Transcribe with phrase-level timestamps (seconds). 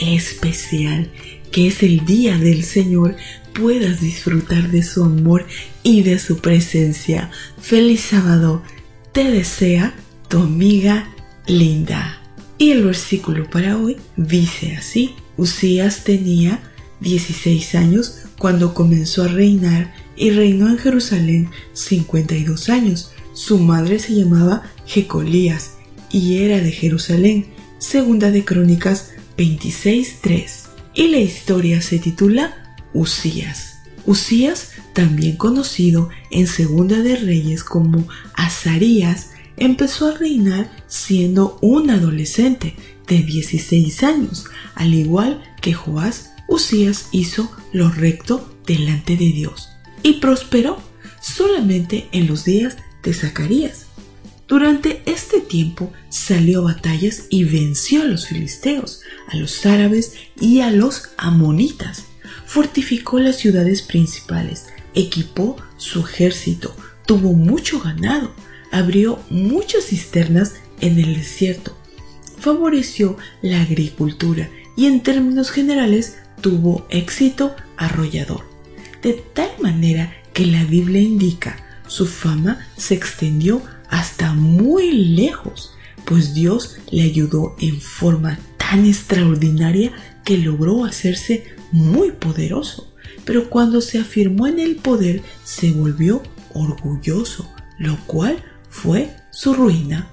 [0.00, 1.10] especial,
[1.52, 3.16] que es el día del Señor,
[3.52, 5.46] puedas disfrutar de su amor
[5.82, 7.30] y de su presencia.
[7.60, 8.62] Feliz sábado,
[9.12, 9.94] te desea
[10.28, 11.12] tu amiga
[11.46, 12.22] Linda.
[12.58, 16.60] Y el versículo para hoy dice así, Usías tenía
[17.00, 23.12] 16 años cuando comenzó a reinar y reinó en Jerusalén 52 años.
[23.32, 25.76] Su madre se llamaba Jecolías
[26.10, 27.46] y era de Jerusalén.
[27.78, 30.68] Segunda de Crónicas 26.3.
[30.92, 33.78] Y la historia se titula Usías.
[34.04, 42.76] Usías, también conocido en Segunda de Reyes como Azarías, empezó a reinar siendo un adolescente
[43.06, 49.70] de 16 años, al igual que Joás, Usías hizo lo recto delante de Dios
[50.02, 50.82] y prosperó
[51.22, 53.86] solamente en los días de Zacarías.
[54.50, 60.58] Durante este tiempo salió a batallas y venció a los filisteos, a los árabes y
[60.58, 62.06] a los amonitas.
[62.46, 66.74] Fortificó las ciudades principales, equipó su ejército,
[67.06, 68.34] tuvo mucho ganado,
[68.72, 71.78] abrió muchas cisternas en el desierto,
[72.40, 78.44] favoreció la agricultura y en términos generales tuvo éxito arrollador.
[79.00, 85.72] De tal manera que la Biblia indica, su fama se extendió hasta muy lejos,
[86.04, 89.92] pues Dios le ayudó en forma tan extraordinaria
[90.24, 92.94] que logró hacerse muy poderoso.
[93.24, 96.22] Pero cuando se afirmó en el poder, se volvió
[96.54, 98.36] orgulloso, lo cual
[98.68, 100.08] fue su ruina.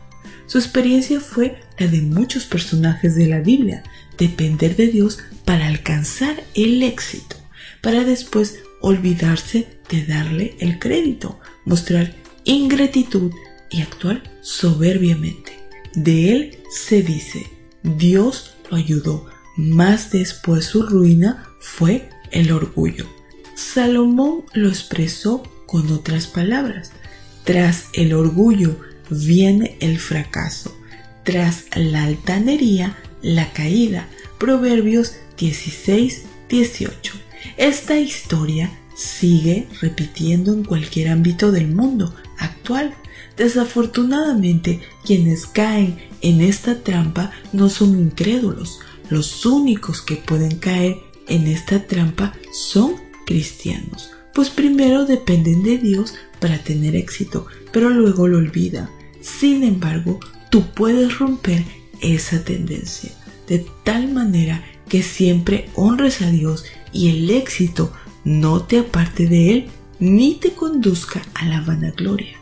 [0.48, 3.84] Su experiencia fue la de muchos personajes de la Biblia,
[4.18, 7.36] depender de Dios para alcanzar el éxito,
[7.82, 13.32] para después olvidarse de darle el crédito, mostrar ingratitud
[13.70, 15.52] y actuar soberbiamente.
[15.94, 17.46] De él se dice,
[17.84, 19.26] Dios lo ayudó,
[19.58, 23.06] más después su ruina fue el orgullo.
[23.56, 26.92] Salomón lo expresó con otras palabras.
[27.44, 28.80] Tras el orgullo
[29.10, 30.76] viene el fracaso,
[31.24, 34.08] tras la altanería la caída.
[34.38, 37.14] Proverbios 16, 18.
[37.58, 42.96] Esta historia sigue repitiendo en cualquier ámbito del mundo actual.
[43.38, 48.80] Desafortunadamente, quienes caen en esta trampa no son incrédulos.
[49.10, 50.98] Los únicos que pueden caer
[51.28, 58.28] en esta trampa son cristianos, pues primero dependen de Dios para tener éxito, pero luego
[58.28, 58.90] lo olvidan.
[59.22, 60.20] Sin embargo,
[60.50, 61.64] tú puedes romper
[62.02, 63.12] esa tendencia
[63.48, 67.92] de tal manera que siempre honres a Dios y el éxito
[68.28, 69.68] no te aparte de Él
[70.00, 72.36] ni te conduzca a la vanagloria.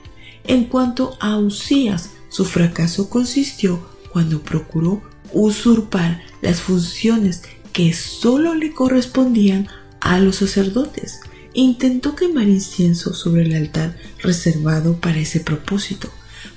[0.43, 8.73] En cuanto a Usías, su fracaso consistió cuando procuró usurpar las funciones que solo le
[8.73, 9.67] correspondían
[9.99, 11.19] a los sacerdotes.
[11.53, 16.09] Intentó quemar incienso sobre el altar reservado para ese propósito.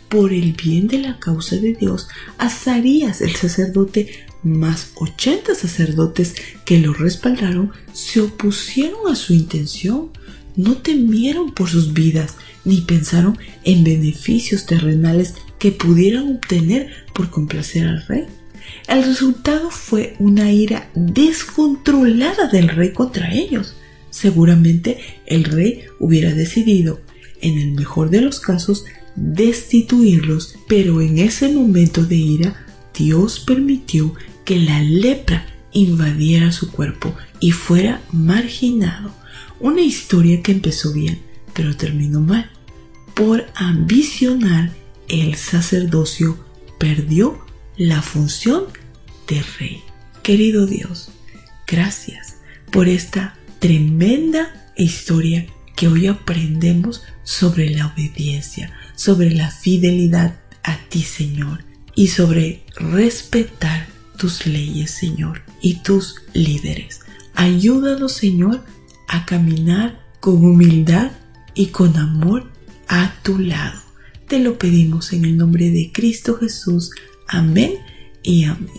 [0.09, 6.35] Por el bien de la causa de Dios, Azarías el sacerdote más 80 sacerdotes
[6.65, 10.11] que lo respaldaron se opusieron a su intención,
[10.57, 17.87] no temieron por sus vidas, ni pensaron en beneficios terrenales que pudieran obtener por complacer
[17.87, 18.27] al rey.
[18.87, 23.75] El resultado fue una ira descontrolada del rey contra ellos.
[24.11, 27.01] Seguramente el rey hubiera decidido,
[27.41, 28.85] en el mejor de los casos,
[29.17, 32.68] destituirlos, pero en ese momento de ira
[32.99, 34.15] Dios permitió
[34.45, 39.15] que la lepra invadiera su cuerpo y fuera marginado.
[39.61, 41.21] Una historia que empezó bien,
[41.55, 42.51] pero terminó mal.
[43.15, 44.73] Por ambicionar
[45.09, 46.39] el sacerdocio,
[46.79, 47.45] perdió
[47.77, 48.65] la función
[49.29, 49.83] de rey.
[50.23, 51.11] Querido Dios,
[51.67, 52.37] gracias
[52.71, 55.47] por esta tremenda historia
[55.77, 61.68] que hoy aprendemos sobre la obediencia, sobre la fidelidad a ti, Señor,
[61.99, 67.01] y sobre respetar tus leyes, Señor, y tus líderes.
[67.35, 68.63] Ayúdanos, Señor,
[69.09, 71.11] a caminar con humildad
[71.55, 72.53] y con amor
[72.87, 73.81] a tu lado.
[74.29, 76.93] Te lo pedimos en el nombre de Cristo Jesús.
[77.27, 77.73] Amén
[78.23, 78.71] y amén.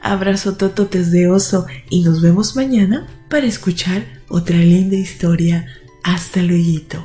[0.00, 5.66] Abrazo tototes de oso y nos vemos mañana para escuchar otra linda historia.
[6.04, 7.04] Hasta luego.